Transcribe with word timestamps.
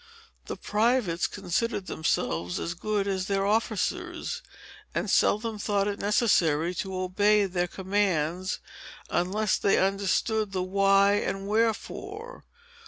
The 0.47 0.57
privates 0.57 1.27
considered 1.27 1.85
themselves 1.85 2.59
as 2.59 2.73
good 2.73 3.07
as 3.07 3.27
their 3.27 3.45
officers, 3.45 4.41
and 4.95 5.11
seldom 5.11 5.59
thought 5.59 5.87
it 5.87 5.99
necessary 5.99 6.73
to 6.73 6.95
obey 6.97 7.45
their 7.45 7.67
commands, 7.67 8.59
unless 9.11 9.59
they 9.59 9.77
understood 9.77 10.53
the 10.53 10.63
why 10.63 11.17
and 11.17 11.47
wherefore. 11.47 12.45